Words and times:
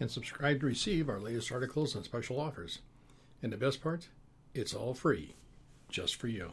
and 0.00 0.10
subscribe 0.10 0.60
to 0.60 0.66
receive 0.66 1.08
our 1.08 1.20
latest 1.20 1.52
articles 1.52 1.94
and 1.94 2.04
special 2.04 2.40
offers. 2.40 2.80
And 3.42 3.52
the 3.52 3.56
best 3.56 3.82
part, 3.82 4.08
it's 4.54 4.74
all 4.74 4.94
free, 4.94 5.34
just 5.88 6.16
for 6.16 6.28
you. 6.28 6.52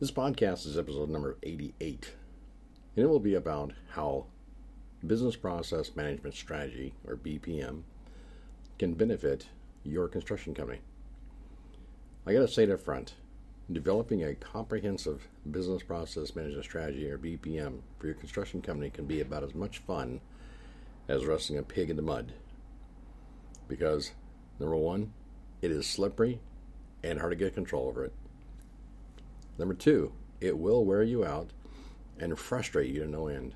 This 0.00 0.10
podcast 0.10 0.66
is 0.66 0.76
episode 0.76 1.08
number 1.10 1.36
88, 1.42 2.12
and 2.96 3.04
it 3.04 3.08
will 3.08 3.20
be 3.20 3.34
about 3.34 3.72
how 3.90 4.26
Business 5.06 5.36
Process 5.36 5.94
Management 5.96 6.34
Strategy, 6.34 6.94
or 7.06 7.16
BPM, 7.16 7.82
can 8.78 8.94
benefit 8.94 9.46
your 9.82 10.08
construction 10.08 10.54
company. 10.54 10.80
I 12.26 12.32
got 12.32 12.40
to 12.40 12.48
say 12.48 12.64
it 12.64 12.70
up 12.70 12.80
front 12.80 13.14
developing 13.72 14.22
a 14.22 14.34
comprehensive 14.34 15.26
business 15.50 15.82
process 15.82 16.36
management 16.36 16.64
strategy, 16.64 17.10
or 17.10 17.18
BPM, 17.18 17.80
for 17.98 18.06
your 18.06 18.14
construction 18.14 18.60
company 18.60 18.90
can 18.90 19.06
be 19.06 19.20
about 19.20 19.42
as 19.42 19.54
much 19.54 19.78
fun 19.78 20.20
as 21.08 21.24
wrestling 21.24 21.58
a 21.58 21.62
pig 21.62 21.90
in 21.90 21.96
the 21.96 22.02
mud. 22.02 22.32
Because, 23.68 24.12
number 24.58 24.76
one, 24.76 25.12
it 25.62 25.70
is 25.70 25.86
slippery 25.86 26.40
and 27.02 27.18
hard 27.18 27.32
to 27.32 27.36
get 27.36 27.54
control 27.54 27.88
over 27.88 28.04
it. 28.04 28.12
Number 29.58 29.74
two, 29.74 30.12
it 30.40 30.58
will 30.58 30.84
wear 30.84 31.02
you 31.02 31.24
out 31.24 31.50
and 32.18 32.38
frustrate 32.38 32.92
you 32.92 33.00
to 33.00 33.08
no 33.08 33.28
end. 33.28 33.54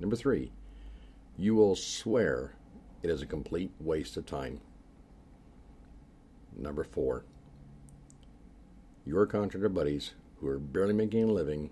Number 0.00 0.16
three, 0.16 0.52
you 1.36 1.54
will 1.54 1.76
swear 1.76 2.54
it 3.02 3.10
is 3.10 3.22
a 3.22 3.26
complete 3.26 3.70
waste 3.80 4.16
of 4.16 4.26
time. 4.26 4.60
Number 6.56 6.84
four, 6.84 7.24
your 9.06 9.26
contractor 9.26 9.68
buddies 9.68 10.12
who 10.40 10.48
are 10.48 10.58
barely 10.58 10.92
making 10.92 11.24
a 11.24 11.32
living 11.32 11.70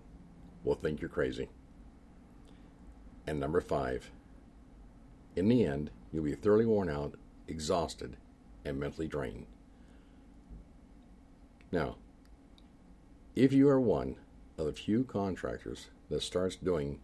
will 0.65 0.75
think 0.75 1.01
you're 1.01 1.11
crazy. 1.11 1.49
And 3.27 3.41
number 3.41 3.61
five, 3.61 4.11
in 5.35 5.49
the 5.49 5.65
end, 5.65 5.91
you'll 6.13 6.25
be 6.25 6.35
thoroughly 6.35 6.67
worn 6.67 6.89
out, 6.89 7.15
exhausted, 7.49 8.17
and 8.65 8.79
mentally 8.79 9.07
drained. 9.07 9.47
Now, 11.73 11.97
if 13.35 13.53
you 13.53 13.69
are 13.69 13.81
one 13.81 14.17
of 14.59 14.67
the 14.67 14.73
few 14.73 15.05
contractors 15.05 15.89
that 16.09 16.23
starts 16.23 16.57
doing 16.57 17.01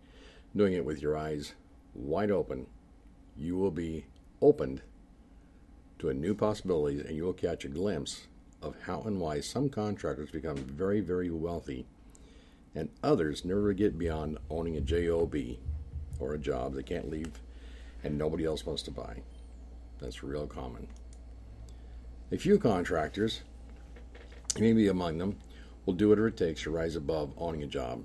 doing 0.54 0.74
it 0.74 0.84
with 0.84 1.00
your 1.00 1.16
eyes 1.16 1.54
wide 1.94 2.30
open, 2.30 2.66
you 3.36 3.56
will 3.56 3.70
be 3.70 4.04
opened 4.40 4.82
to 5.98 6.08
a 6.08 6.14
new 6.14 6.34
possibilities 6.34 7.04
and 7.04 7.16
you 7.16 7.24
will 7.24 7.32
catch 7.32 7.64
a 7.64 7.68
glimpse 7.68 8.26
of 8.60 8.76
how 8.86 9.02
and 9.02 9.20
why 9.20 9.40
some 9.40 9.68
contractors 9.68 10.30
become 10.30 10.56
very, 10.56 11.00
very 11.00 11.30
wealthy 11.30 11.86
and 12.74 12.88
others 13.02 13.44
never 13.44 13.72
get 13.72 13.98
beyond 13.98 14.38
owning 14.50 14.76
a 14.76 14.80
job 14.80 15.34
or 16.18 16.34
a 16.34 16.38
job 16.38 16.74
they 16.74 16.82
can't 16.82 17.10
leave 17.10 17.32
and 18.02 18.18
nobody 18.18 18.44
else 18.44 18.66
wants 18.66 18.82
to 18.82 18.90
buy. 18.90 19.22
That's 20.00 20.22
real 20.22 20.46
common. 20.46 20.88
A 22.30 22.38
few 22.38 22.58
contractors, 22.58 23.42
maybe 24.58 24.88
among 24.88 25.18
them, 25.18 25.38
will 25.84 25.94
do 25.94 26.08
whatever 26.08 26.28
it 26.28 26.36
takes 26.36 26.62
to 26.62 26.70
rise 26.70 26.96
above 26.96 27.32
owning 27.36 27.62
a 27.62 27.66
job 27.66 28.02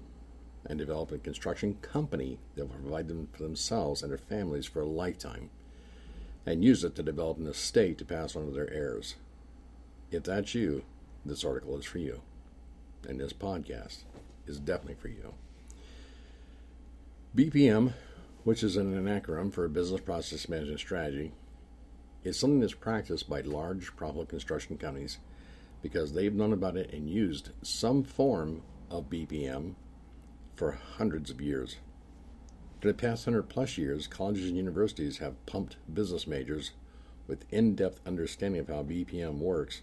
and 0.65 0.77
develop 0.77 1.11
a 1.11 1.17
construction 1.17 1.75
company 1.81 2.39
that 2.55 2.65
will 2.65 2.75
provide 2.75 3.07
them 3.07 3.29
for 3.31 3.43
themselves 3.43 4.01
and 4.01 4.11
their 4.11 4.17
families 4.17 4.65
for 4.65 4.81
a 4.81 4.85
lifetime 4.85 5.49
and 6.45 6.63
use 6.63 6.83
it 6.83 6.95
to 6.95 7.03
develop 7.03 7.37
an 7.37 7.47
estate 7.47 7.97
to 7.97 8.05
pass 8.05 8.35
on 8.35 8.45
to 8.45 8.51
their 8.51 8.71
heirs. 8.71 9.15
If 10.11 10.23
that's 10.23 10.55
you, 10.55 10.83
this 11.25 11.43
article 11.43 11.77
is 11.77 11.85
for 11.85 11.99
you. 11.99 12.21
And 13.07 13.19
this 13.19 13.33
podcast 13.33 14.03
is 14.45 14.59
definitely 14.59 14.95
for 14.95 15.09
you. 15.09 15.33
BPM, 17.35 17.93
which 18.47 18.63
is 18.63 18.77
an 18.77 18.93
acronym 19.07 19.51
for 19.51 19.67
Business 19.67 19.99
Process 19.99 20.47
Management 20.47 20.79
Strategy, 20.79 21.33
is 22.23 22.39
something 22.39 22.61
that's 22.61 22.73
practiced 22.73 23.29
by 23.29 23.41
large 23.41 23.93
profitable 23.97 24.25
construction 24.25 24.77
companies 24.77 25.17
because 25.81 26.13
they've 26.13 26.33
known 26.33 26.53
about 26.53 26.77
it 26.77 26.93
and 26.93 27.09
used 27.09 27.49
some 27.61 28.05
form 28.05 28.61
of 28.89 29.09
BPM 29.09 29.73
for 30.55 30.79
hundreds 30.95 31.29
of 31.29 31.41
years. 31.41 31.75
For 32.79 32.87
the 32.87 32.93
past 32.93 33.25
hundred 33.25 33.49
plus 33.49 33.77
years, 33.77 34.07
colleges 34.07 34.47
and 34.47 34.55
universities 34.55 35.17
have 35.17 35.45
pumped 35.45 35.75
business 35.93 36.25
majors 36.25 36.71
with 37.27 37.43
in 37.51 37.75
depth 37.75 37.99
understanding 38.07 38.61
of 38.61 38.69
how 38.69 38.81
BPM 38.81 39.39
works, 39.39 39.81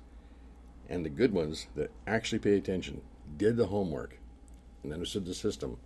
and 0.88 1.04
the 1.04 1.10
good 1.10 1.34
ones 1.34 1.66
that 1.76 1.90
actually 2.06 2.38
pay 2.38 2.56
attention, 2.56 3.02
did 3.36 3.58
the 3.58 3.66
homework, 3.66 4.16
and 4.82 4.90
understood 4.90 5.26
the 5.26 5.34
system 5.34 5.76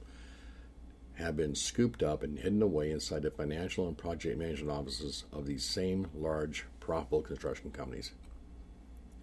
have 1.18 1.36
been 1.36 1.54
scooped 1.54 2.02
up 2.02 2.22
and 2.22 2.38
hidden 2.38 2.62
away 2.62 2.92
inside 2.92 3.22
the 3.22 3.30
financial 3.30 3.88
and 3.88 3.98
project 3.98 4.38
management 4.38 4.70
offices 4.70 5.24
of 5.32 5.46
these 5.46 5.64
same 5.64 6.06
large, 6.14 6.64
profitable 6.78 7.22
construction 7.22 7.72
companies. 7.72 8.12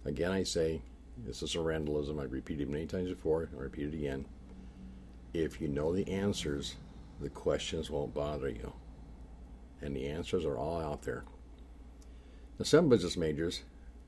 Again, 0.04 0.30
I 0.30 0.42
say, 0.42 0.82
this 1.24 1.42
is 1.42 1.54
a 1.54 1.58
randalism. 1.58 2.22
I've 2.22 2.32
repeated 2.32 2.68
many 2.68 2.84
times 2.86 3.08
before, 3.08 3.48
I 3.56 3.62
repeat 3.62 3.88
it 3.88 3.94
again. 3.94 4.26
If 5.32 5.58
you 5.60 5.68
know 5.68 5.94
the 5.94 6.10
answers, 6.10 6.76
the 7.20 7.30
questions 7.30 7.90
won't 7.90 8.12
bother 8.12 8.50
you. 8.50 8.74
And 9.80 9.96
the 9.96 10.06
answers 10.08 10.44
are 10.44 10.58
all 10.58 10.80
out 10.80 11.02
there. 11.02 11.24
Now, 12.58 12.64
some 12.64 12.90
business 12.90 13.16
majors 13.16 13.62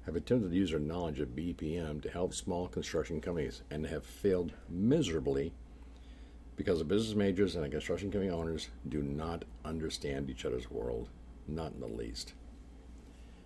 have 0.05 0.15
attempted 0.15 0.51
to 0.51 0.57
use 0.57 0.71
their 0.71 0.81
knowledge 0.81 1.21
of 1.21 1.29
BPM 1.31 2.03
to 2.03 2.11
help 2.11 2.35
small 2.35 2.69
construction 2.69 3.21
companies 3.21 3.63
and 3.71 3.87
have 3.87 4.05
failed 4.05 4.53
miserably 4.69 5.53
because 6.59 6.81
the 6.81 6.85
business 6.85 7.15
majors 7.15 7.55
and 7.55 7.65
the 7.65 7.69
construction 7.69 8.11
company 8.11 8.31
owners 8.31 8.69
do 8.89 9.01
not 9.01 9.45
understand 9.65 10.29
each 10.29 10.45
other's 10.45 10.69
world, 10.69 11.09
not 11.47 11.73
in 11.73 11.81
the 11.81 11.87
least. 11.87 12.35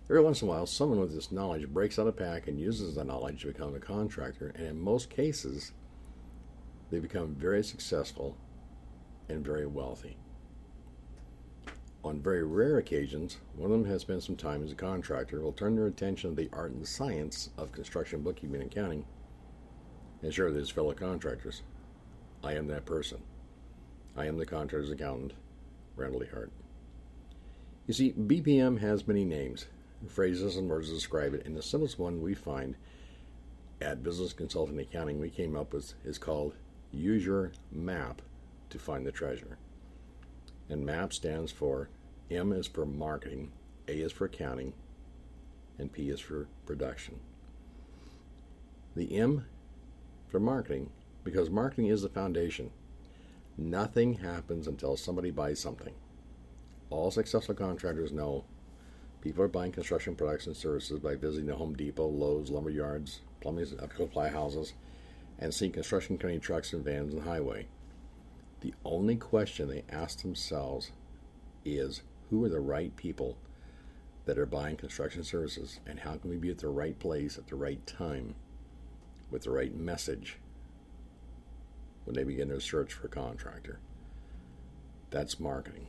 Every 0.09 0.23
once 0.23 0.41
in 0.41 0.49
a 0.49 0.51
while, 0.51 0.67
someone 0.67 0.99
with 0.99 1.15
this 1.15 1.31
knowledge 1.31 1.69
breaks 1.69 1.99
out 1.99 2.09
a 2.09 2.13
pack 2.13 2.49
and 2.49 2.59
uses 2.59 2.95
the 2.95 3.05
knowledge 3.05 3.43
to 3.43 3.49
become 3.49 3.75
a 3.75 3.81
contractor, 3.81 4.53
and 4.57 4.67
in 4.67 4.81
most 4.81 5.11
cases, 5.11 5.73
they 6.91 6.99
become 6.99 7.35
very 7.35 7.63
successful 7.63 8.39
and 9.29 9.45
very 9.45 9.67
wealthy. 9.67 10.17
On 12.03 12.19
very 12.19 12.43
rare 12.43 12.79
occasions, 12.79 13.37
one 13.55 13.71
of 13.71 13.79
them 13.79 13.91
has 13.91 14.01
spent 14.01 14.23
some 14.23 14.37
time 14.37 14.65
as 14.65 14.73
a 14.73 14.75
contractor, 14.75 15.43
will 15.43 15.53
turn 15.53 15.77
their 15.77 15.87
attention 15.87 16.31
to 16.31 16.37
the 16.37 16.51
art 16.53 16.73
and 16.73 16.89
science 16.89 17.51
of 17.59 17.73
construction, 17.73 18.23
bookkeeping, 18.23 18.63
and 18.63 18.73
accounting, 18.73 19.05
and 20.23 20.33
share 20.33 20.47
with 20.47 20.57
his 20.57 20.71
fellow 20.71 20.95
contractors. 20.95 21.63
I 22.43 22.55
am 22.55 22.67
that 22.69 22.85
person. 22.85 23.23
I 24.17 24.27
am 24.27 24.37
the 24.37 24.47
contractor's 24.47 24.91
accountant, 24.91 25.33
Randal 25.97 26.25
Hart. 26.33 26.51
You 27.87 27.95
see, 27.95 28.13
BPM 28.13 28.81
has 28.81 29.07
many 29.07 29.25
names, 29.25 29.67
phrases, 30.09 30.57
and 30.57 30.69
words 30.69 30.89
to 30.89 30.95
describe 30.95 31.35
it, 31.35 31.47
and 31.47 31.57
the 31.57 31.63
simplest 31.63 31.99
one 31.99 32.21
we 32.21 32.35
find 32.35 32.77
at 33.81 34.03
Business 34.03 34.33
Consulting 34.33 34.79
Accounting 34.79 35.19
we 35.19 35.31
came 35.31 35.57
up 35.57 35.73
with 35.73 35.95
is 36.05 36.19
called 36.19 36.55
use 36.93 37.25
your 37.25 37.53
map 37.71 38.23
to 38.71 38.79
find 38.79 39.07
the 39.07 39.13
treasure. 39.13 39.59
And 40.69 40.87
MAP 40.87 41.13
stands 41.13 41.51
for 41.51 41.89
M 42.31 42.53
is 42.53 42.67
for 42.67 42.87
marketing, 42.87 43.53
A 43.89 43.93
is 43.93 44.13
for 44.13 44.27
accounting, 44.27 44.73
and 45.79 45.93
P 45.93 46.09
is 46.09 46.21
for 46.21 46.47
production. 46.67 47.19
The 48.95 49.17
M 49.17 49.47
for 50.29 50.39
marketing, 50.39 50.91
because 51.25 51.51
marketing 51.51 51.87
is 51.87 52.03
the 52.03 52.09
foundation. 52.09 52.71
Nothing 53.57 54.15
happens 54.15 54.67
until 54.67 54.97
somebody 54.97 55.31
buys 55.31 55.61
something. 55.61 55.95
All 56.91 57.11
successful 57.11 57.55
contractors 57.55 58.13
know 58.13 58.45
people 59.21 59.45
are 59.45 59.49
buying 59.49 59.73
construction 59.73 60.15
products 60.15 60.47
and 60.47 60.57
services 60.57 60.99
by 60.99 61.15
visiting 61.15 61.47
the 61.47 61.57
Home 61.57 61.75
Depot, 61.75 62.07
Lowe's, 62.07 62.51
lumber 62.51 62.71
yards, 62.71 63.21
plumbing, 63.41 63.67
supply 63.67 64.29
houses, 64.29 64.73
and 65.39 65.53
seeing 65.53 65.73
construction 65.73 66.19
company 66.19 66.39
trucks 66.39 66.73
and 66.73 66.85
vans 66.85 67.13
on 67.15 67.21
the 67.21 67.31
highway. 67.31 67.67
The 68.61 68.75
only 68.85 69.17
question 69.17 69.69
they 69.69 69.85
ask 69.91 70.23
themselves 70.23 70.93
is 71.65 72.03
who 72.31 72.45
are 72.45 72.49
the 72.49 72.61
right 72.61 72.95
people 72.97 73.37
that 74.25 74.39
are 74.39 74.47
buying 74.47 74.77
construction 74.77 75.25
services 75.25 75.81
and 75.87 76.01
how 76.01 76.17
can 76.17 76.31
we 76.31 76.37
be 76.37 76.51
at 76.51 76.59
the 76.59 76.69
right 76.69 76.99
place 76.99 77.37
at 77.37 77.49
the 77.49 77.57
right 77.57 77.85
time 77.87 78.35
with 79.31 79.43
the 79.43 79.51
right 79.51 79.75
message 79.75 80.39
when 82.05 82.15
they 82.15 82.25
begin 82.25 82.49
their 82.49 82.61
search 82.61 82.93
for 82.93 83.07
a 83.07 83.11
contractor. 83.11 83.79
That's 85.11 85.39
marketing. 85.39 85.89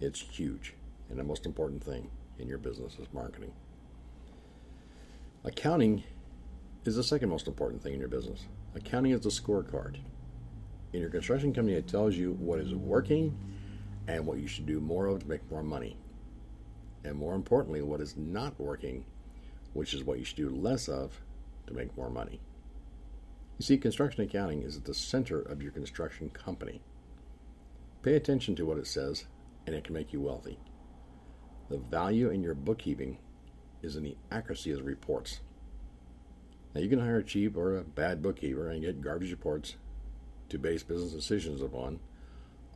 It's 0.00 0.20
huge 0.20 0.74
and 1.10 1.18
the 1.18 1.24
most 1.24 1.46
important 1.46 1.82
thing. 1.82 2.10
in 2.36 2.48
your 2.48 2.58
business 2.58 2.98
is 2.98 3.06
marketing. 3.12 3.52
Accounting 5.44 6.02
is 6.84 6.96
the 6.96 7.04
second 7.04 7.28
most 7.28 7.46
important 7.46 7.80
thing 7.80 7.94
in 7.94 8.00
your 8.00 8.08
business. 8.08 8.46
Accounting 8.74 9.12
is 9.12 9.20
the 9.20 9.28
scorecard. 9.28 9.98
In 10.92 11.00
your 11.00 11.10
construction 11.10 11.54
company, 11.54 11.76
it 11.76 11.86
tells 11.86 12.16
you 12.16 12.32
what 12.32 12.58
is 12.58 12.74
working 12.74 13.36
and 14.08 14.26
what 14.26 14.38
you 14.38 14.48
should 14.48 14.66
do 14.66 14.80
more 14.80 15.06
of 15.06 15.20
to 15.20 15.28
make 15.28 15.48
more 15.48 15.62
money. 15.62 15.96
And 17.04 17.14
more 17.14 17.36
importantly, 17.36 17.82
what 17.82 18.00
is 18.00 18.16
not 18.16 18.58
working, 18.58 19.04
which 19.74 19.94
is 19.94 20.02
what 20.02 20.18
you 20.18 20.24
should 20.24 20.36
do 20.36 20.50
less 20.50 20.88
of 20.88 21.20
to 21.68 21.72
make 21.72 21.96
more 21.96 22.10
money. 22.10 22.40
You 23.58 23.64
see, 23.64 23.78
construction 23.78 24.24
accounting 24.24 24.62
is 24.62 24.76
at 24.76 24.84
the 24.84 24.94
center 24.94 25.40
of 25.40 25.62
your 25.62 25.70
construction 25.70 26.28
company. 26.30 26.82
Pay 28.02 28.14
attention 28.14 28.56
to 28.56 28.66
what 28.66 28.78
it 28.78 28.86
says, 28.86 29.26
and 29.66 29.74
it 29.76 29.84
can 29.84 29.94
make 29.94 30.12
you 30.12 30.20
wealthy. 30.20 30.58
The 31.70 31.78
value 31.78 32.30
in 32.30 32.42
your 32.42 32.54
bookkeeping 32.54 33.18
is 33.82 33.96
in 33.96 34.02
the 34.02 34.16
accuracy 34.30 34.72
of 34.72 34.78
the 34.78 34.84
reports. 34.84 35.40
Now, 36.74 36.80
you 36.80 36.88
can 36.88 36.98
hire 36.98 37.18
a 37.18 37.24
cheap 37.24 37.56
or 37.56 37.76
a 37.76 37.84
bad 37.84 38.22
bookkeeper 38.22 38.68
and 38.68 38.82
get 38.82 39.00
garbage 39.00 39.30
reports 39.30 39.76
to 40.48 40.58
base 40.58 40.82
business 40.82 41.12
decisions 41.12 41.62
upon, 41.62 42.00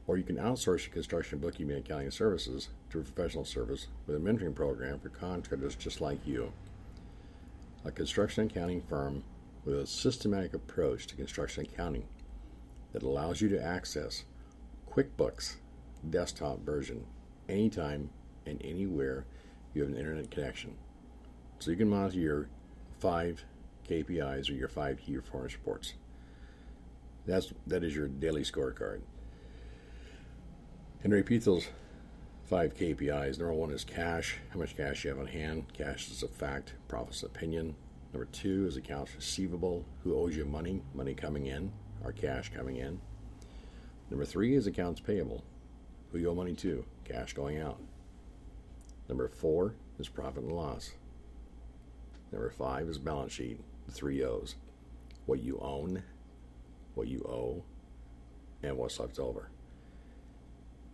or 0.06 0.16
you 0.16 0.22
can 0.22 0.36
outsource 0.36 0.86
your 0.86 0.94
construction 0.94 1.38
bookkeeping 1.40 1.74
and 1.74 1.84
accounting 1.84 2.10
services 2.12 2.68
to 2.90 3.00
a 3.00 3.02
professional 3.02 3.44
service 3.44 3.88
with 4.06 4.16
a 4.16 4.20
mentoring 4.20 4.54
program 4.54 5.00
for 5.00 5.08
contractors 5.08 5.74
just 5.74 6.00
like 6.00 6.24
you. 6.24 6.52
A 7.84 7.90
construction 7.90 8.46
accounting 8.46 8.82
firm 8.82 9.24
with 9.64 9.74
a 9.74 9.86
systematic 9.86 10.54
approach 10.54 11.06
to 11.06 11.16
construction 11.16 11.64
accounting 11.64 12.06
that 12.92 13.02
allows 13.02 13.40
you 13.40 13.48
to 13.48 13.62
access 13.62 14.24
QuickBooks 14.90 15.56
desktop 16.08 16.60
version 16.64 17.04
anytime 17.48 18.10
and 18.46 18.60
anywhere 18.64 19.26
you 19.74 19.82
have 19.82 19.90
an 19.90 19.98
internet 19.98 20.30
connection. 20.30 20.74
So 21.58 21.70
you 21.70 21.76
can 21.76 21.88
monitor 21.88 22.18
your 22.18 22.48
five 22.98 23.44
KPIs 23.88 24.48
or 24.48 24.54
your 24.54 24.68
five 24.68 24.98
key 25.00 25.16
performance 25.16 25.54
reports. 25.54 25.94
That's 27.26 27.52
that 27.66 27.84
is 27.84 27.94
your 27.94 28.08
daily 28.08 28.42
scorecard. 28.42 29.00
And 31.04 31.12
repeat 31.12 31.44
those 31.44 31.68
five 32.48 32.74
KPIs. 32.74 33.38
Number 33.38 33.52
one 33.52 33.70
is 33.70 33.84
cash, 33.84 34.38
how 34.50 34.58
much 34.58 34.76
cash 34.76 35.04
you 35.04 35.10
have 35.10 35.18
on 35.18 35.26
hand. 35.26 35.66
Cash 35.72 36.10
is 36.10 36.22
a 36.22 36.28
fact, 36.28 36.72
profit's 36.88 37.22
opinion. 37.22 37.76
Number 38.12 38.26
two 38.26 38.66
is 38.66 38.76
accounts 38.76 39.14
receivable, 39.14 39.84
who 40.02 40.14
owes 40.16 40.36
you 40.36 40.44
money, 40.44 40.82
money 40.94 41.14
coming 41.14 41.46
in, 41.46 41.72
or 42.02 42.12
cash 42.12 42.50
coming 42.54 42.76
in. 42.76 43.00
Number 44.10 44.24
three 44.24 44.54
is 44.54 44.66
accounts 44.66 45.00
payable, 45.00 45.44
who 46.10 46.18
you 46.18 46.30
owe 46.30 46.34
money 46.34 46.54
to, 46.54 46.84
cash 47.04 47.34
going 47.34 47.58
out. 47.58 47.78
Number 49.08 49.28
four 49.28 49.74
is 49.98 50.08
profit 50.08 50.44
and 50.44 50.52
loss. 50.52 50.92
Number 52.32 52.50
five 52.50 52.88
is 52.88 52.98
balance 52.98 53.32
sheet, 53.32 53.60
the 53.86 53.92
three 53.92 54.22
O's. 54.24 54.54
What 55.26 55.42
you 55.42 55.58
own, 55.60 56.02
what 56.94 57.08
you 57.08 57.20
owe, 57.28 57.62
and 58.62 58.76
what's 58.76 58.98
left 58.98 59.18
over. 59.18 59.50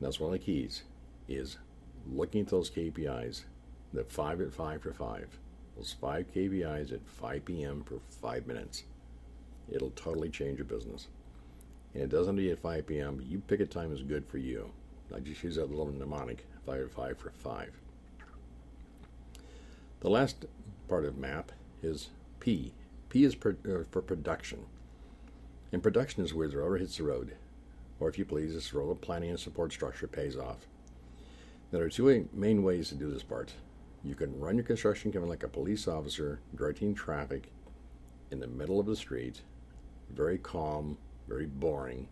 That's 0.01 0.19
one 0.19 0.35
of 0.35 0.39
the 0.41 0.45
keys 0.45 0.83
is 1.29 1.59
looking 2.07 2.43
at 2.43 2.49
those 2.49 2.71
KPIs, 2.71 3.45
the 3.93 4.05
five 4.05 4.41
at 4.41 4.53
five 4.53 4.83
for 4.83 4.93
five, 4.93 5.39
those 5.77 5.95
five 6.01 6.33
KPIs 6.35 6.93
at 6.93 7.07
5 7.07 7.45
p.m. 7.45 7.83
for 7.85 7.99
five 8.21 8.47
minutes. 8.47 8.85
It'll 9.71 9.91
totally 9.91 10.31
change 10.31 10.59
your 10.59 10.67
business. 10.67 11.09
And 11.95 12.03
it 12.03 12.11
doesn't 12.11 12.37
be 12.37 12.51
at 12.51 12.59
5 12.59 12.87
p.m. 12.87 13.17
But 13.17 13.27
you 13.27 13.41
pick 13.41 13.61
a 13.61 13.67
time 13.67 13.91
that's 13.91 14.03
good 14.03 14.27
for 14.27 14.39
you. 14.39 14.71
I 15.15 15.21
just 15.21 15.43
use 15.43 15.57
that 15.57 15.71
little 15.71 15.93
mnemonic, 15.93 16.47
5 16.67 16.81
at 16.81 16.91
5 16.91 17.19
for 17.19 17.31
5. 17.31 17.71
The 20.01 20.11
last 20.11 20.45
part 20.89 21.05
of 21.05 21.17
MAP 21.17 21.53
is 21.83 22.09
P. 22.41 22.73
P 23.09 23.25
is 23.25 23.35
per, 23.35 23.57
uh, 23.67 23.85
for 23.91 24.03
production. 24.03 24.67
And 25.73 25.83
production 25.83 26.25
is 26.25 26.35
where 26.35 26.49
the 26.49 26.59
rubber 26.59 26.79
hits 26.79 26.99
the 26.99 27.05
road. 27.05 27.35
Or 28.01 28.09
if 28.09 28.19
you 28.19 28.25
please, 28.25 28.55
this 28.55 28.75
role 28.75 28.91
of 28.91 29.01
planning 29.01 29.31
and 29.31 29.41
support 29.41 29.73
structure 29.73 30.07
pays 30.07 30.37
off. 30.37 30.67
There 31.71 31.83
are 31.83 31.89
two 31.89 32.29
main 32.33 32.63
ways 32.63 32.89
to 32.91 32.95
do 32.95 33.11
this 33.11 33.23
part. 33.23 33.53
You 34.05 34.15
can 34.15 34.39
run 34.39 34.57
your 34.57 34.65
construction 34.65 35.11
company 35.11 35.31
like 35.31 35.45
a 35.45 35.49
police 35.49 35.89
officer, 35.89 36.41
directing 36.55 36.95
traffic 36.95 37.51
in 38.31 38.39
the 38.39 38.47
middle 38.47 38.79
of 38.79 38.85
the 38.85 38.97
street, 38.97 39.41
very 40.13 40.37
calm, 40.37 40.99
very 41.27 41.47
boring, 41.47 42.09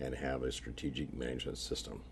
and 0.00 0.16
have 0.16 0.42
a 0.42 0.50
strategic 0.50 1.14
management 1.14 1.58
system. 1.58 2.02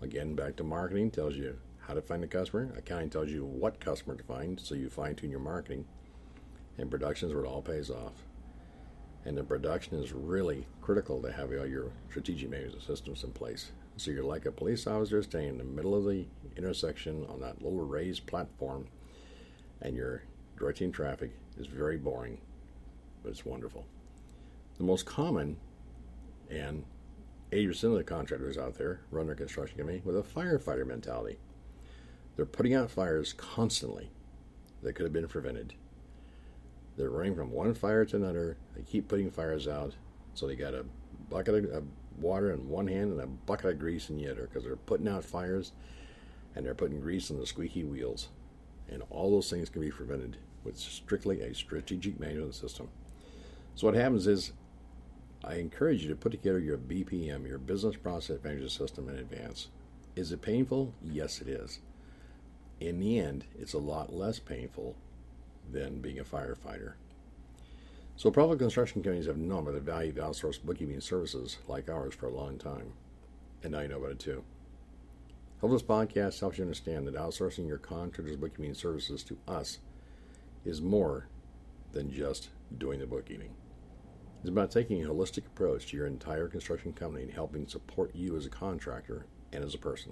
Again, 0.00 0.36
back 0.36 0.54
to 0.56 0.64
marketing 0.64 1.10
tells 1.10 1.34
you 1.34 1.58
how 1.80 1.94
to 1.94 2.00
find 2.00 2.22
the 2.22 2.28
customer. 2.28 2.72
Accounting 2.76 3.10
tells 3.10 3.30
you 3.30 3.44
what 3.44 3.80
customer 3.80 4.14
to 4.14 4.22
find, 4.22 4.60
so 4.60 4.76
you 4.76 4.88
fine 4.88 5.16
tune 5.16 5.30
your 5.30 5.40
marketing. 5.40 5.84
And 6.78 6.88
production 6.88 7.28
is 7.28 7.34
where 7.34 7.44
it 7.44 7.48
all 7.48 7.62
pays 7.62 7.90
off. 7.90 8.12
And 9.24 9.36
the 9.36 9.42
production 9.42 9.98
is 9.98 10.12
really 10.12 10.68
critical 10.80 11.20
to 11.22 11.32
have 11.32 11.50
all 11.50 11.66
your 11.66 11.90
strategic 12.08 12.50
management 12.50 12.84
systems 12.84 13.24
in 13.24 13.32
place. 13.32 13.72
So 13.98 14.12
you're 14.12 14.22
like 14.22 14.46
a 14.46 14.52
police 14.52 14.86
officer 14.86 15.20
staying 15.24 15.48
in 15.48 15.58
the 15.58 15.64
middle 15.64 15.92
of 15.92 16.04
the 16.04 16.24
intersection 16.56 17.26
on 17.28 17.40
that 17.40 17.60
little 17.60 17.84
raised 17.84 18.26
platform, 18.26 18.86
and 19.82 19.96
you're 19.96 20.22
directing 20.56 20.92
traffic 20.92 21.32
is 21.58 21.66
very 21.66 21.96
boring, 21.96 22.38
but 23.24 23.30
it's 23.30 23.44
wonderful. 23.44 23.84
The 24.76 24.84
most 24.84 25.04
common, 25.04 25.56
and 26.48 26.84
80% 27.50 27.84
of 27.84 27.92
the 27.94 28.04
contractors 28.04 28.56
out 28.56 28.76
there 28.78 29.00
run 29.10 29.26
their 29.26 29.34
construction 29.34 29.78
company 29.78 30.00
with 30.04 30.16
a 30.16 30.22
firefighter 30.22 30.86
mentality. 30.86 31.38
They're 32.36 32.46
putting 32.46 32.74
out 32.74 32.92
fires 32.92 33.32
constantly 33.32 34.10
that 34.84 34.92
could 34.92 35.06
have 35.06 35.12
been 35.12 35.26
prevented. 35.26 35.74
They're 36.96 37.10
running 37.10 37.34
from 37.34 37.50
one 37.50 37.74
fire 37.74 38.04
to 38.04 38.16
another. 38.16 38.58
They 38.76 38.82
keep 38.82 39.08
putting 39.08 39.32
fires 39.32 39.66
out. 39.66 39.94
So 40.34 40.46
they 40.46 40.54
got 40.54 40.74
a 40.74 40.84
bucket 41.28 41.64
of 41.64 41.84
water 42.20 42.52
in 42.52 42.68
one 42.68 42.86
hand 42.86 43.12
and 43.12 43.20
a 43.20 43.26
bucket 43.26 43.72
of 43.72 43.78
grease 43.78 44.10
in 44.10 44.16
the 44.16 44.30
other 44.30 44.42
because 44.42 44.64
they're 44.64 44.76
putting 44.76 45.08
out 45.08 45.24
fires 45.24 45.72
and 46.54 46.64
they're 46.64 46.74
putting 46.74 47.00
grease 47.00 47.30
on 47.30 47.38
the 47.38 47.46
squeaky 47.46 47.84
wheels. 47.84 48.28
And 48.90 49.02
all 49.10 49.30
those 49.30 49.50
things 49.50 49.68
can 49.68 49.82
be 49.82 49.90
prevented 49.90 50.38
with 50.64 50.76
strictly 50.76 51.40
a 51.42 51.54
strategic 51.54 52.18
management 52.18 52.54
system. 52.54 52.88
So 53.74 53.86
what 53.86 53.94
happens 53.94 54.26
is 54.26 54.52
I 55.44 55.54
encourage 55.54 56.02
you 56.02 56.08
to 56.08 56.16
put 56.16 56.32
together 56.32 56.58
your 56.58 56.78
BPM, 56.78 57.46
your 57.46 57.58
business 57.58 57.96
process 57.96 58.42
management 58.42 58.72
system 58.72 59.08
in 59.08 59.16
advance. 59.16 59.68
Is 60.16 60.32
it 60.32 60.42
painful? 60.42 60.94
Yes, 61.02 61.40
it 61.40 61.48
is 61.48 61.80
in 62.80 63.00
the 63.00 63.18
end, 63.18 63.44
it's 63.58 63.72
a 63.72 63.78
lot 63.78 64.12
less 64.12 64.38
painful 64.38 64.96
than 65.70 66.00
being 66.00 66.18
a 66.18 66.24
firefighter. 66.24 66.94
So, 68.18 68.32
private 68.32 68.58
construction 68.58 69.00
companies 69.00 69.26
have 69.26 69.36
known 69.36 69.60
about 69.60 69.74
the 69.74 69.80
value 69.80 70.10
of 70.10 70.16
outsourced 70.16 70.64
bookkeeping 70.64 71.00
services 71.00 71.58
like 71.68 71.88
ours 71.88 72.14
for 72.14 72.26
a 72.26 72.34
long 72.34 72.58
time, 72.58 72.94
and 73.62 73.70
now 73.70 73.78
you 73.78 73.86
know 73.86 73.98
about 73.98 74.10
it 74.10 74.18
too. 74.18 74.42
Hope 75.60 75.70
this 75.70 75.84
podcast 75.84 76.40
helps 76.40 76.58
you 76.58 76.64
understand 76.64 77.06
that 77.06 77.14
outsourcing 77.14 77.68
your 77.68 77.78
contractor's 77.78 78.34
bookkeeping 78.34 78.74
services 78.74 79.22
to 79.22 79.38
us 79.46 79.78
is 80.64 80.82
more 80.82 81.28
than 81.92 82.10
just 82.10 82.48
doing 82.76 82.98
the 82.98 83.06
bookkeeping. 83.06 83.54
It's 84.40 84.50
about 84.50 84.72
taking 84.72 85.04
a 85.04 85.08
holistic 85.08 85.46
approach 85.46 85.86
to 85.86 85.96
your 85.96 86.08
entire 86.08 86.48
construction 86.48 86.92
company 86.92 87.22
and 87.22 87.32
helping 87.32 87.68
support 87.68 88.16
you 88.16 88.36
as 88.36 88.46
a 88.46 88.50
contractor 88.50 89.26
and 89.52 89.62
as 89.62 89.76
a 89.76 89.78
person. 89.78 90.10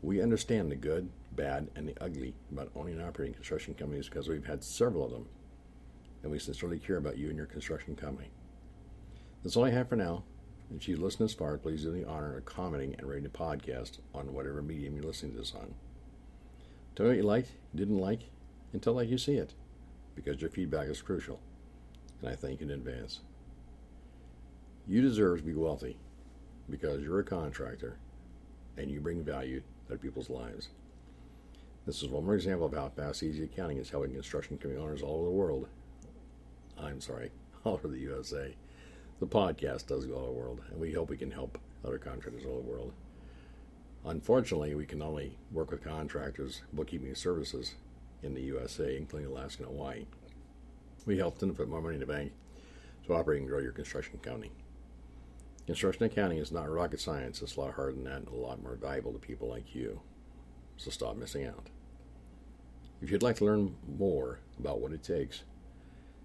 We 0.00 0.22
understand 0.22 0.70
the 0.70 0.76
good, 0.76 1.10
bad, 1.32 1.70
and 1.74 1.88
the 1.88 2.00
ugly 2.00 2.36
about 2.52 2.70
owning 2.76 2.94
and 2.94 3.02
operating 3.02 3.34
construction 3.34 3.74
companies 3.74 4.08
because 4.08 4.28
we've 4.28 4.46
had 4.46 4.62
several 4.62 5.04
of 5.04 5.10
them, 5.10 5.26
and 6.22 6.30
we 6.30 6.38
sincerely 6.38 6.78
care 6.78 6.96
about 6.96 7.18
you 7.18 7.28
and 7.28 7.36
your 7.36 7.46
construction 7.46 7.96
company. 7.96 8.30
That's 9.42 9.56
all 9.56 9.64
I 9.64 9.70
have 9.70 9.88
for 9.88 9.96
now. 9.96 10.24
If 10.74 10.88
you 10.88 10.96
listen 10.96 11.24
this 11.24 11.34
far, 11.34 11.58
please 11.58 11.82
do 11.82 11.90
the 11.90 12.08
honor 12.08 12.38
of 12.38 12.44
commenting 12.44 12.94
and 12.96 13.06
rating 13.06 13.24
the 13.24 13.28
podcast 13.28 13.98
on 14.14 14.32
whatever 14.32 14.62
medium 14.62 14.94
you're 14.94 15.04
listening 15.04 15.32
to 15.32 15.38
this 15.38 15.54
on. 15.54 15.74
Tell 16.94 17.04
me 17.04 17.10
what 17.10 17.18
you 17.18 17.22
liked, 17.24 17.52
didn't 17.74 17.98
like, 17.98 18.30
and 18.72 18.82
tell 18.82 18.94
like 18.94 19.08
you 19.08 19.18
see 19.18 19.34
it, 19.34 19.54
because 20.14 20.40
your 20.40 20.50
feedback 20.50 20.88
is 20.88 21.02
crucial, 21.02 21.40
and 22.20 22.30
I 22.30 22.36
thank 22.36 22.60
you 22.60 22.66
in 22.66 22.72
advance. 22.72 23.20
You 24.86 25.02
deserve 25.02 25.38
to 25.38 25.44
be 25.44 25.54
wealthy 25.54 25.98
because 26.70 27.02
you're 27.02 27.20
a 27.20 27.24
contractor 27.24 27.98
and 28.76 28.90
you 28.90 29.00
bring 29.00 29.22
value 29.22 29.62
to 29.88 29.96
people's 29.96 30.30
lives. 30.30 30.68
This 31.86 32.02
is 32.02 32.08
one 32.08 32.24
more 32.24 32.34
example 32.34 32.66
of 32.66 32.74
how 32.74 32.88
fast 32.88 33.22
easy 33.22 33.44
accounting 33.44 33.78
is 33.78 33.90
helping 33.90 34.12
construction 34.12 34.56
company 34.56 34.80
owners 34.80 35.02
all 35.02 35.16
over 35.16 35.24
the 35.24 35.30
world. 35.30 35.68
I'm 36.82 37.00
sorry, 37.00 37.30
all 37.64 37.74
over 37.74 37.88
the 37.88 37.98
USA. 38.00 38.54
The 39.20 39.26
podcast 39.26 39.86
does 39.86 40.06
go 40.06 40.14
all 40.14 40.22
over 40.22 40.32
the 40.32 40.38
world, 40.38 40.60
and 40.70 40.80
we 40.80 40.92
hope 40.92 41.10
we 41.10 41.16
can 41.16 41.30
help 41.30 41.58
other 41.84 41.98
contractors 41.98 42.44
all 42.44 42.54
over 42.54 42.62
the 42.62 42.68
world. 42.68 42.92
Unfortunately, 44.04 44.74
we 44.74 44.84
can 44.84 45.00
only 45.00 45.38
work 45.52 45.70
with 45.70 45.84
contractors, 45.84 46.62
bookkeeping 46.72 47.14
services 47.14 47.76
in 48.22 48.34
the 48.34 48.42
USA, 48.42 48.96
including 48.96 49.30
Alaska 49.30 49.62
and 49.62 49.70
Hawaii. 49.70 50.06
We 51.06 51.18
help 51.18 51.38
them 51.38 51.50
to 51.50 51.56
put 51.56 51.68
more 51.68 51.80
money 51.80 51.94
in 51.94 52.00
the 52.00 52.06
bank 52.06 52.32
to 53.06 53.14
operate 53.14 53.40
and 53.40 53.48
grow 53.48 53.60
your 53.60 53.72
construction 53.72 54.18
company. 54.18 54.50
Construction 55.66 56.04
accounting 56.04 56.38
is 56.38 56.50
not 56.50 56.68
rocket 56.68 57.00
science. 57.00 57.40
It's 57.42 57.56
a 57.56 57.60
lot 57.60 57.74
harder 57.74 57.92
than 57.92 58.04
that 58.04 58.16
and 58.16 58.28
a 58.28 58.34
lot 58.34 58.62
more 58.62 58.74
valuable 58.74 59.12
to 59.12 59.18
people 59.18 59.48
like 59.48 59.74
you. 59.74 60.00
so 60.76 60.90
stop 60.90 61.16
missing 61.16 61.46
out. 61.46 61.68
If 63.00 63.10
you'd 63.10 63.22
like 63.22 63.36
to 63.36 63.44
learn 63.44 63.76
more 63.98 64.40
about 64.58 64.80
what 64.80 64.92
it 64.92 65.02
takes 65.02 65.44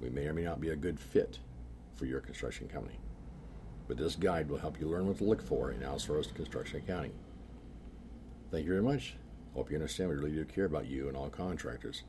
we 0.00 0.08
may 0.10 0.26
or 0.26 0.34
may 0.34 0.42
not 0.42 0.60
be 0.60 0.68
a 0.70 0.76
good 0.76 1.00
fit 1.00 1.40
for 1.94 2.06
your 2.06 2.20
construction 2.20 2.68
company. 2.68 2.98
But 3.88 3.96
this 3.96 4.16
guide 4.16 4.48
will 4.48 4.58
help 4.58 4.80
you 4.80 4.88
learn 4.88 5.06
what 5.06 5.18
to 5.18 5.24
look 5.24 5.42
for 5.42 5.70
in 5.70 5.80
outsourced 5.80 6.34
construction 6.34 6.78
accounting. 6.78 7.12
Thank 8.50 8.64
you 8.64 8.70
very 8.70 8.82
much. 8.82 9.16
Hope 9.54 9.70
you 9.70 9.76
understand 9.76 10.10
we 10.10 10.16
really 10.16 10.32
do 10.32 10.44
care 10.44 10.64
about 10.64 10.86
you 10.86 11.08
and 11.08 11.16
all 11.16 11.28
contractors, 11.28 12.04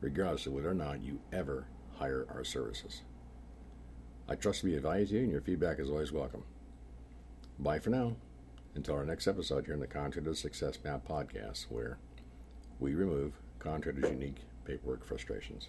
regardless 0.00 0.46
of 0.46 0.52
whether 0.52 0.70
or 0.70 0.74
not 0.74 1.02
you 1.02 1.20
ever 1.32 1.66
hire 1.98 2.26
our 2.34 2.44
services. 2.44 3.02
I 4.28 4.34
trust 4.34 4.62
value 4.62 5.06
to 5.06 5.14
you, 5.14 5.20
and 5.20 5.30
your 5.30 5.40
feedback 5.40 5.78
is 5.78 5.90
always 5.90 6.12
welcome. 6.12 6.44
Bye 7.58 7.78
for 7.78 7.90
now. 7.90 8.16
Until 8.74 8.94
our 8.94 9.04
next 9.04 9.28
episode 9.28 9.66
here 9.66 9.74
in 9.74 9.80
the 9.80 9.86
Contractor 9.86 10.34
Success 10.34 10.78
Map 10.82 11.06
podcast, 11.06 11.66
where 11.68 11.98
we 12.80 12.94
remove 12.94 13.34
contractors' 13.58 14.10
unique 14.10 14.40
paperwork 14.64 15.04
frustrations. 15.04 15.68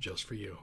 just 0.00 0.24
for 0.24 0.34
you. 0.34 0.60